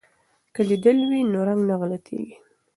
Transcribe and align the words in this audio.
که 0.53 0.61
لیدل 0.69 0.97
وي 1.09 1.21
نو 1.31 1.39
رنګ 1.47 1.61
نه 1.69 1.75
غلطیږي. 1.79 2.33